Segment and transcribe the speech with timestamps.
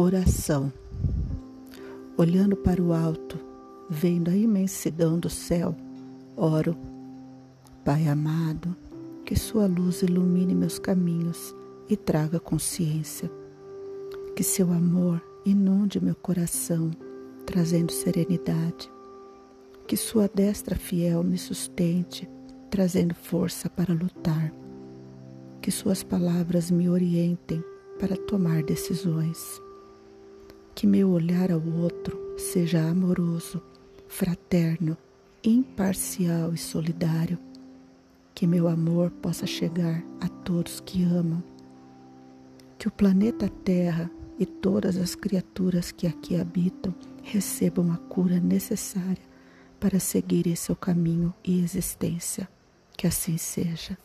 [0.00, 0.72] Oração.
[2.16, 3.36] Olhando para o alto,
[3.90, 5.74] vendo a imensidão do céu,
[6.36, 6.76] oro.
[7.84, 8.76] Pai amado,
[9.24, 11.52] que Sua luz ilumine meus caminhos
[11.88, 13.28] e traga consciência.
[14.36, 16.92] Que Seu amor inunde meu coração,
[17.44, 18.88] trazendo serenidade.
[19.84, 22.30] Que Sua destra fiel me sustente,
[22.70, 24.54] trazendo força para lutar.
[25.60, 27.60] Que Suas palavras me orientem
[27.98, 29.60] para tomar decisões
[30.78, 33.60] que meu olhar ao outro seja amoroso,
[34.06, 34.96] fraterno,
[35.42, 37.36] imparcial e solidário,
[38.32, 41.42] que meu amor possa chegar a todos que amam,
[42.78, 49.24] que o planeta Terra e todas as criaturas que aqui habitam recebam a cura necessária
[49.80, 52.48] para seguirem seu caminho e existência.
[52.96, 53.98] Que assim seja.